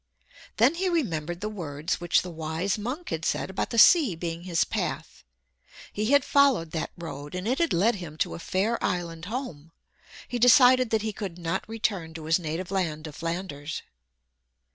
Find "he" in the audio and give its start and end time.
0.73-0.89, 5.93-6.07, 10.27-10.39, 11.03-11.13